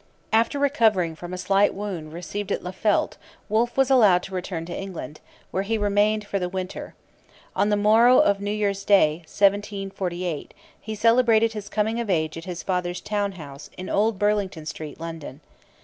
After 0.33 0.57
recovering 0.57 1.15
from 1.15 1.31
a 1.31 1.37
slight 1.37 1.75
wound 1.75 2.11
received 2.11 2.51
at 2.51 2.63
Laffeldt 2.63 3.17
Wolfe 3.49 3.77
was 3.77 3.91
allowed 3.91 4.23
to 4.23 4.33
return 4.33 4.65
to 4.65 4.75
England, 4.75 5.19
where 5.51 5.61
he 5.61 5.77
remained 5.77 6.25
for 6.25 6.39
the 6.39 6.49
winter. 6.49 6.95
On 7.55 7.69
the 7.69 7.77
morrow 7.77 8.17
of 8.19 8.41
New 8.41 8.49
Year's 8.49 8.83
Day, 8.83 9.17
1748, 9.27 10.55
he 10.81 10.95
celebrated 10.95 11.53
his 11.53 11.69
coming 11.69 11.99
of 11.99 12.09
age 12.09 12.35
at 12.35 12.45
his 12.45 12.63
father's 12.63 12.99
town 12.99 13.33
house 13.33 13.69
in 13.77 13.89
Old 13.89 14.17
Burlington 14.17 14.65
Street, 14.65 14.99
London. 14.99 15.39